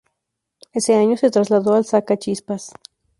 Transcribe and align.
Ese 0.73 0.95
año 0.95 1.15
se 1.15 1.29
trasladó 1.29 1.75
al 1.75 1.85
Sacachispas. 1.85 2.71